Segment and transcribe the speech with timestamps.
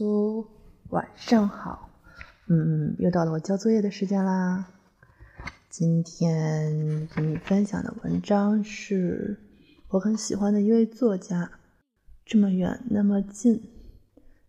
[0.00, 0.46] 苏，
[0.88, 1.90] 晚上好。
[2.48, 4.66] 嗯，又到了我交作业的时间啦。
[5.68, 9.38] 今天给你分享的文章是
[9.90, 11.50] 我很喜欢的一位作家，
[12.24, 13.62] 这么远那么近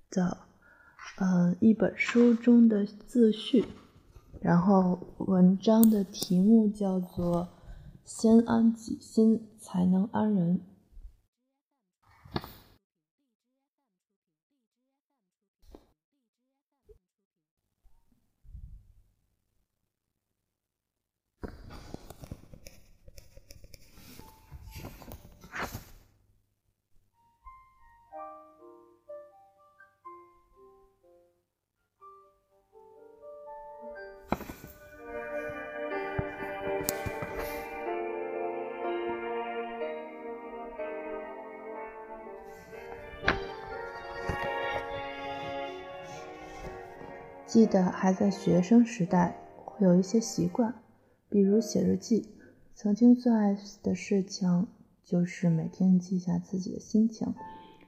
[0.10, 0.38] 的，
[1.20, 3.66] 嗯，一本书中的自序。
[4.40, 7.50] 然后文章的题目叫做
[8.06, 10.62] “先安己心，才能安人”。
[47.52, 50.74] 记得还在学生时代，会有一些习惯，
[51.28, 52.30] 比如写日记。
[52.74, 54.68] 曾经最爱的事情
[55.04, 57.34] 就是每天记下自己的心情，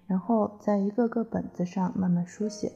[0.05, 2.73] 然后在一个个本子上慢慢书写，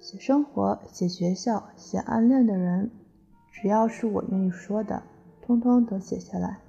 [0.00, 2.90] 写生活，写学校，写暗恋的人，
[3.52, 5.02] 只要是我愿意说的，
[5.42, 6.60] 通通都写下来。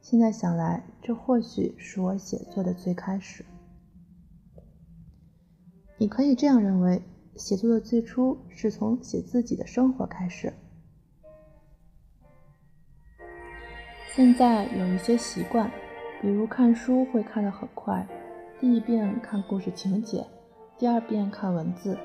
[0.00, 3.44] 现在想来，这或许是我写作的最开始。
[5.98, 7.02] 你可以这样认为。
[7.36, 10.52] 写作的最初是从写自己的生活开始。
[14.14, 15.68] 现在有一些习惯，
[16.20, 18.06] 比如看书会看得很快，
[18.60, 20.24] 第一遍看故事情节，
[20.78, 21.98] 第二遍看文字，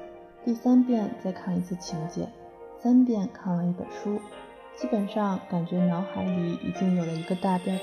[0.44, 2.28] 第三遍再看一次情节，
[2.82, 4.20] 三遍看完一本书，
[4.76, 7.80] 基本上感觉脑海里已经有了一个大概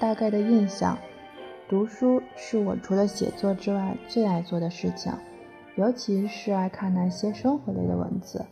[0.00, 0.98] 大概的印象。
[1.68, 5.12] 读书是我除了写作之外最爱做的事情。
[5.78, 8.44] 尤其是爱看那些生活类的文字，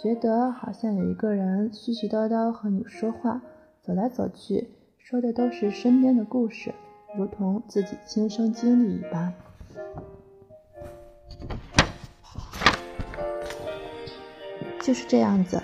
[0.00, 3.42] 觉得好像有一个人絮絮叨叨和你说话，
[3.82, 6.72] 走来走去，说的都是身边的故事，
[7.18, 9.34] 如同自己亲身经历一般。
[14.80, 15.60] 就是这样子，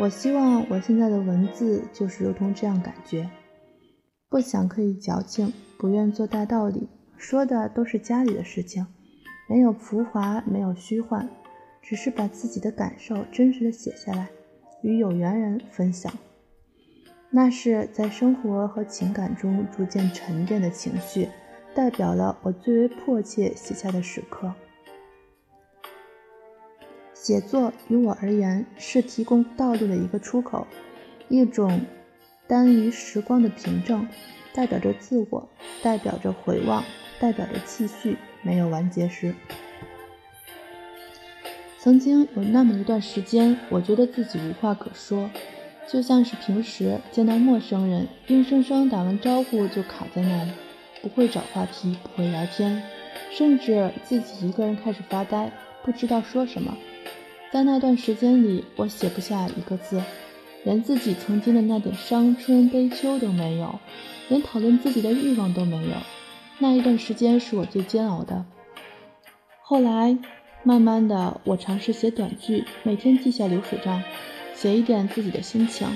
[0.00, 3.30] 我希望我现在的文字就是如同这样感觉，
[4.28, 8.84] 不想刻意矫情，不愿做大道理，说的都是家里的事情。
[9.50, 11.28] 没有浮华，没有虚幻，
[11.82, 14.28] 只是把自己的感受真实的写下来，
[14.80, 16.12] 与有缘人分享。
[17.30, 21.28] 那是在生活和情感中逐渐沉淀的情绪，
[21.74, 24.54] 代表了我最为迫切写下的时刻。
[27.12, 30.64] 写作于我而言，是提供道路的一个出口，
[31.28, 31.80] 一种
[32.46, 34.06] 耽于时光的凭证，
[34.52, 35.48] 代表着自我，
[35.82, 36.84] 代表着回望，
[37.18, 38.16] 代表着继续。
[38.42, 39.34] 没有完结时，
[41.78, 45.28] 曾经有那么一段时间，我觉得自己无话可说，
[45.86, 50.52] 就像是平时见到陌生人，硬生生打完招呼就卡在那里，
[51.02, 52.82] 不会找话题，不会聊天，
[53.30, 55.52] 甚至自己一个人开始发呆，
[55.84, 56.74] 不知道说什么。
[57.52, 60.00] 在那段时间里，我写不下一个字，
[60.64, 63.78] 连自己曾经的那点伤春悲秋都没有，
[64.28, 65.94] 连讨论自己的欲望都没有。
[66.58, 68.44] 那一段时间是我最煎熬的。
[69.62, 70.18] 后来，
[70.62, 74.02] 慢慢的，我尝试写短句，每天记下流水账，
[74.54, 75.88] 写一点自己的心情。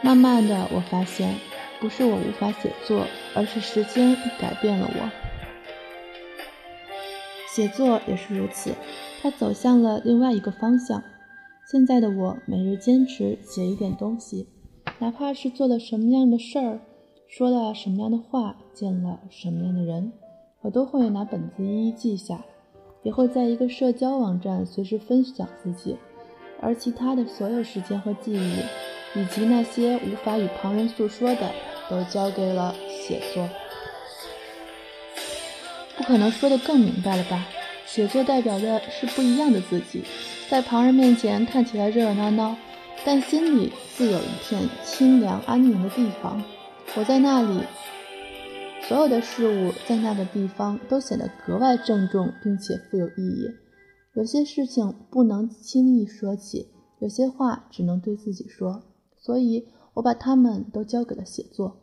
[0.00, 1.34] 慢慢的，我发现，
[1.80, 3.04] 不是我无法写作，
[3.34, 5.10] 而是时间改变了我。
[7.50, 8.72] 写作也是如此，
[9.20, 11.02] 它走向了另外一个方向。
[11.70, 14.48] 现在的我，每日坚持写一点东西，
[15.00, 16.80] 哪怕是做了什么样的事儿。
[17.28, 20.10] 说了什么样的话，见了什么样的人，
[20.62, 22.42] 我都会拿本子一一记下，
[23.02, 25.94] 也会在一个社交网站随时分享自己，
[26.58, 31.52] 而其他的所有时间和记忆，以及那些无法与旁人诉说的，
[31.90, 33.46] 都交给了写作。
[35.98, 37.46] 不可能说的更明白了吧？
[37.84, 40.02] 写作代表的是不一样的自己，
[40.50, 42.56] 在旁人面前看起来热热闹闹，
[43.04, 46.42] 但心里自有一片清凉安宁的地方。
[46.96, 47.60] 我在那里，
[48.80, 53.50] 所有的事物在那个地方都显得格外郑重，并且富有意义。
[54.14, 58.84] 有些事情不能轻易说起，有些话只能对自己说，
[59.18, 61.76] 所以我把它们都交给了写作。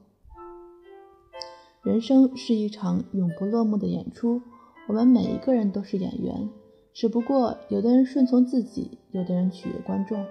[1.84, 4.42] 人生是一场永不落幕的演出，
[4.88, 6.50] 我们每一个人都是演员，
[6.96, 10.26] 只不过有的人顺从自己，有的人取悦观众。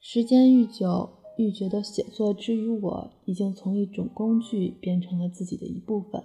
[0.00, 1.08] 时间愈久，
[1.38, 6.24] 愈觉得写作之于我，已经从一种工具变成了自己的一部分。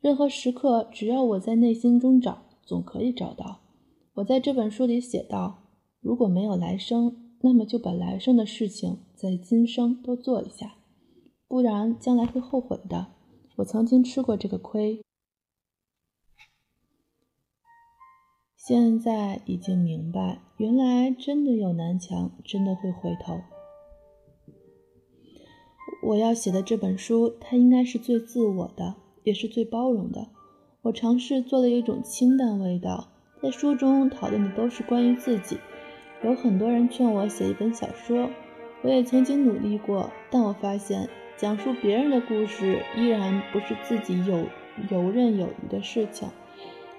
[0.00, 3.58] 任何时刻，只要我在内心中找，总可以找到。
[4.14, 5.64] 我在这本书里写道：
[6.00, 10.76] 如果没有来生，那么就把来生的事情在今生都做一下，
[11.48, 13.08] 不然将来会后悔的。
[13.56, 15.02] 我曾经吃过这个亏，
[18.64, 23.40] 现在已经明白，原来真的有南墙，真的会回头。
[26.04, 28.94] 我要写的这本书，它应该是最自我的，
[29.24, 30.28] 也是最包容的。
[30.82, 33.08] 我尝试做了一种清淡味道，
[33.42, 35.58] 在书中讨论的都是关于自己。
[36.22, 38.30] 有很多人劝我写一本小说，
[38.84, 44.46] 我也曾经努力过，但我发现讲述别人的故事依然不是自己有
[44.88, 46.28] 游刃有余的事情，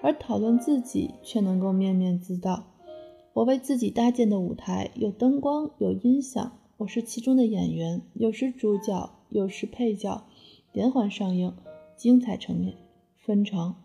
[0.03, 2.65] 而讨论自己却能够面面俱到。
[3.31, 10.25] 我为自己搭建的舞台有灯光，有音响，我是其中的演员，有时主角，有时配角，
[10.73, 11.55] 连环上映，
[11.95, 12.75] 精彩成面
[13.17, 13.75] 纷呈。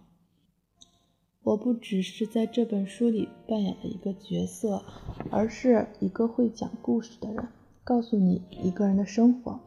[1.44, 4.82] 我不只是在这本书里扮演了一个角色，
[5.30, 7.46] 而是一个会讲故事的人，
[7.84, 9.60] 告诉你一个人的生活。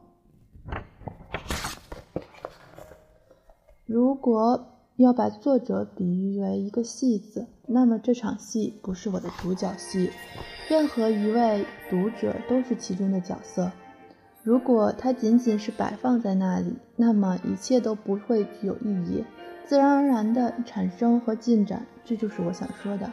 [3.86, 10.11] 如果要把作者比喻为一个戏子，那么这场戏不是我的独角戏，
[10.69, 13.71] 任何一位读者都是其中的角色。
[14.43, 19.23] 如果它仅仅是摆放在那里，那么一切都不会具有意义。
[19.65, 23.11] 自然而然的产生和进展，这就是我想说的。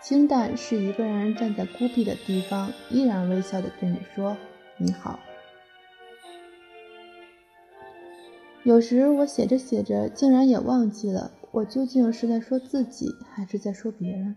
[0.00, 4.36] 清淡是一个人站在孤僻的地方，依然微笑的对你说
[4.78, 5.18] ：“你好。”
[8.64, 14.36] 有时我写着写着，竟然也忘记了我究竟是在说自己，还是在说别人。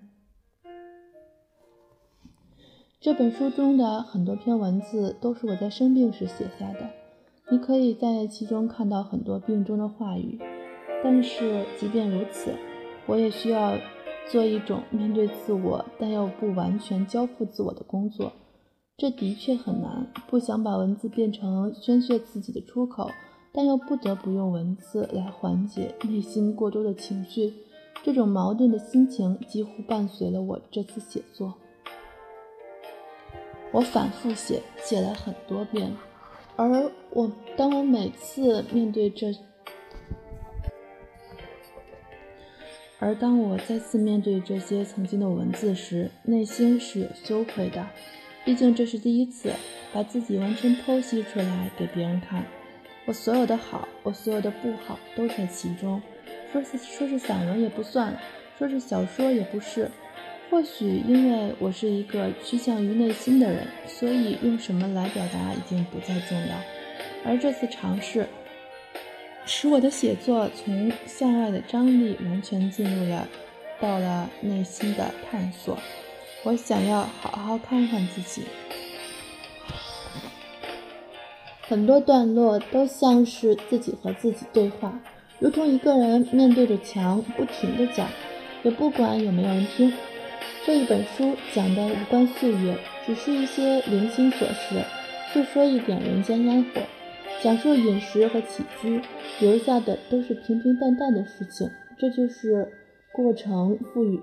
[2.99, 6.89] 这本书中的很多篇文字都是我在生病时写下的，
[7.49, 10.37] 你可以在其中看到很多病中的话语。
[11.01, 12.51] 但是，即便如此，
[13.05, 13.77] 我也需要
[14.29, 18.33] 做一种面对自我，但又不完全交付自我的工作。
[18.97, 20.07] 这的确很难。
[20.27, 23.09] 不想把文字变成宣泄自己的出口，
[23.51, 27.53] 但又不得不用文字来缓解内心过多的情绪。
[28.03, 31.55] 这种矛盾的心情几乎伴随了我这次写作。
[33.71, 35.91] 我反复写，写了很多遍，
[36.55, 39.33] 而我当我每次面对这。
[42.99, 47.85] 而当我再次面对这些曾经的文字时，内心是有羞愧的，
[48.45, 49.51] 毕竟这是第一次
[49.93, 52.45] 把自己完全剖析出来给别人看。
[53.07, 56.01] 我所有的好，我所有的不好都在其中。
[56.51, 58.15] 说是说是散文也不算，
[58.57, 59.89] 说是小说也不是。
[60.49, 66.55] 或许因为我是一个趋向于内心的人，所以用什么来表达已经不再重要。
[67.25, 68.27] 而这次尝试。
[69.49, 73.25] 使我的写作从向外的张力完全进入了
[73.79, 75.77] 到了内心的探索。
[76.43, 78.43] 我想要好好看看自己。
[81.67, 84.97] 很多段落都像是自己和自己对话，
[85.39, 88.07] 如同一个人面对着墙不停地讲，
[88.63, 89.91] 也不管有没有人听。
[90.65, 94.81] 这一本书讲的无关岁月，只是一些零星琐事，
[95.33, 96.81] 诉说一点人间烟火。
[97.43, 99.01] 讲述饮食和起居，
[99.41, 102.71] 留下的都是平平淡淡的事情，这就是
[103.13, 104.21] 过程赋予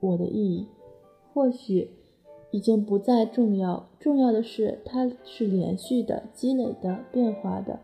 [0.00, 0.68] 我的意义。
[1.32, 1.90] 或许
[2.52, 7.80] 已经不再重要，重要的是它是连续的、积累的、变化的，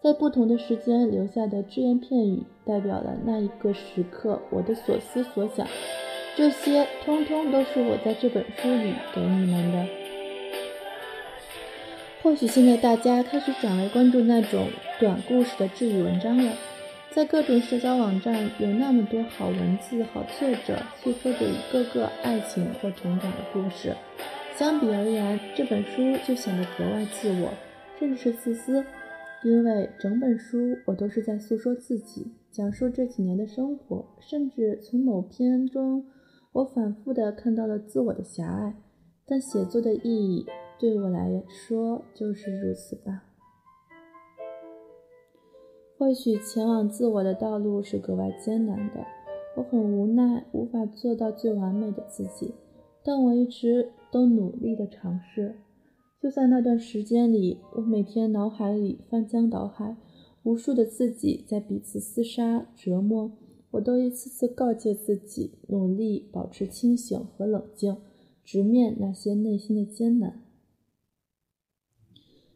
[0.00, 5.66] 在不同的时间留下的只言片语，代表了那一个时刻我的所思所想。
[6.34, 9.86] 这些通通都是我在这本书里给你们的。
[12.22, 14.68] 或许现在大家开始转为关注那种
[15.00, 16.52] 短故事的治愈文章了，
[17.14, 23.94] 在各种社交网站有那么多好文字、好作者诉说着一个个爱情或成长的故事。
[24.56, 27.52] 相比而言，这本书就显得格外自我，
[27.98, 28.82] 甚至是自私，
[29.44, 36.06] 因为整本书我都是在诉说自己，讲述这几年的生活，甚至从某篇中，
[36.52, 38.74] 我反复的看到了自我的狭隘。
[39.26, 40.46] 但写作的意义。
[40.78, 43.22] 对我来说就是如此吧。
[46.02, 49.06] 或许前往自我的道路是格外艰难的，
[49.56, 52.56] 我很无奈，无法做到最完美的自己，
[53.04, 55.54] 但我一直都努力的尝试。
[56.20, 59.96] 就在那段时间里，我每天脑海里翻江倒海，
[60.42, 63.30] 无数的自己在彼此厮杀折磨，
[63.70, 67.96] 我都一次次告诫自己，努力保持清醒和冷静，
[68.42, 70.42] 直面那些内心的艰难。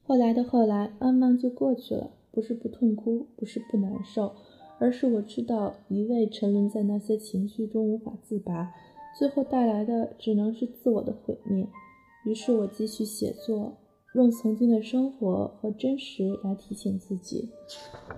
[0.03, 2.11] 后来的后来，慢慢就过去了。
[2.37, 4.37] 不是不痛哭，不是不难受，
[4.78, 8.75] 而是我知道一味沉沦在那些情绪中无法自拔，
[9.19, 11.66] 最后带来的只能是自我的毁灭。
[12.26, 13.78] 于是我继续写作，
[14.14, 17.49] 用曾经的生活和真实来提醒自己。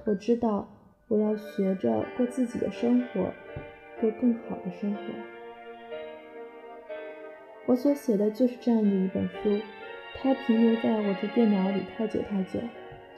[0.05, 0.69] 我知道
[1.07, 3.33] 我要学着过自己的生活，
[4.01, 5.01] 过更好的生活。
[7.69, 9.63] 我所写的就是这样的一本书，
[10.17, 12.59] 它停留在我的电脑里太久太久，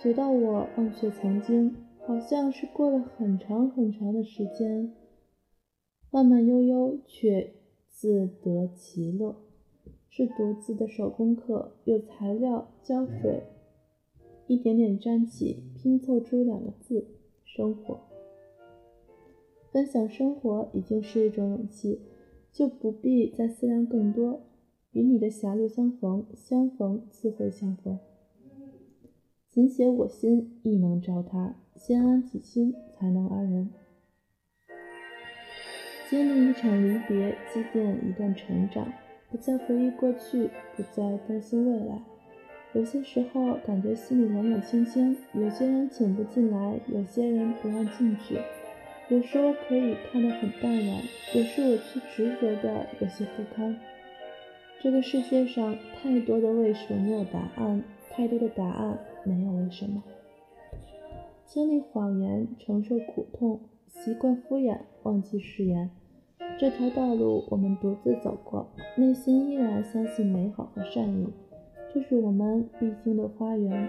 [0.03, 1.77] 直到我忘却曾经，
[2.07, 4.95] 好像是过了很长很长的时间，
[6.11, 7.53] 慢慢悠悠却
[7.87, 9.37] 自得其乐，
[10.09, 13.43] 是独自的手工课，有材料、胶水，
[14.47, 17.07] 一点点粘起，拼凑出两个字：
[17.45, 18.01] 生活。
[19.71, 22.01] 分享生活已经是一种勇气。
[22.53, 24.41] 就不必再思量更多。
[24.91, 27.97] 与你的狭路相逢，相逢自会相逢。
[29.61, 31.55] 勤写我心，亦能照他。
[31.77, 33.69] 先安己心，才能安人。
[36.09, 38.91] 经历一场离别，积淀一段成长。
[39.31, 42.01] 不再回忆过去，不再担心未来。
[42.73, 45.15] 有些时候，感觉心里冷冷清清。
[45.35, 48.39] 有些人请不进来，有些人不让进去。
[49.11, 51.03] 有时候可以看得很淡然，
[51.35, 53.77] 有时我却执着的有些不堪。
[54.81, 57.83] 这个世界上太多的为什么没有答案，
[58.21, 60.03] 太多的答案没有为什么。
[61.47, 65.91] 经历谎言，承受苦痛，习惯敷衍，忘记誓言。
[66.59, 71.29] 这条道路我们独自走过，内心依然相信美好和善意。
[71.95, 73.89] 这是我们必经的花园，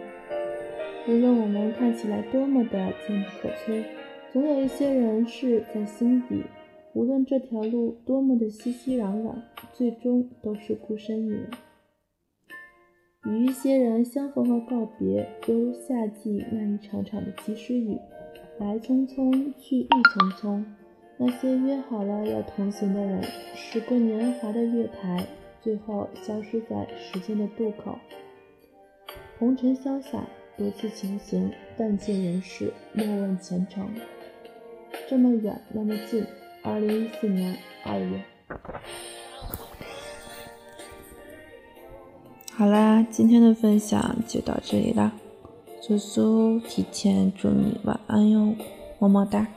[1.09, 3.83] 无论我们看起来多么的坚不可摧。
[4.31, 6.45] 总有一些人是在心底，
[6.93, 9.33] 无论这条路多么的熙熙攘攘，
[9.73, 11.49] 最终都是孤身一人。
[13.23, 17.99] 与一些人相逢和告别，犹如夏季那一场场的及时雨，
[18.57, 20.63] 来匆匆，去亦匆匆。
[21.17, 23.21] 那些约好了要同行的人，
[23.53, 25.27] 驶过年华的月台，
[25.61, 27.99] 最后消失在时间的渡口。
[29.37, 30.23] 红尘潇洒，
[30.57, 33.87] 多次前行，但见人世，莫问前程。
[35.07, 36.25] 这么远，那么近。
[36.63, 38.19] 二零一四年二月。
[42.61, 45.11] 好啦，今天的分享就到这里啦。
[45.81, 48.53] 苏苏提前祝你晚安哟，
[48.99, 49.47] 么么哒。